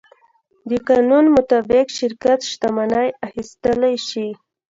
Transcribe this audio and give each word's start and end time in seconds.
د 0.69 0.71
قانون 0.89 1.25
مطابق 1.35 1.85
شرکت 1.99 2.39
شتمنۍ 2.49 3.07
اخیستلی 3.27 3.95
شي. 4.07 4.27